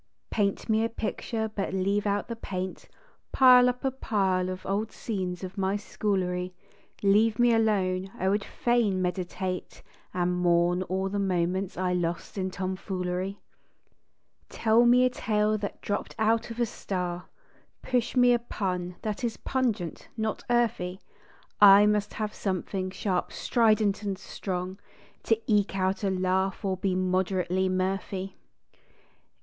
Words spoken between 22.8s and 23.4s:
sharp,